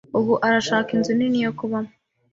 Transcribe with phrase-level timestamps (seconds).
[0.17, 1.91] Ubu arashaka inzu nini yo kubamo.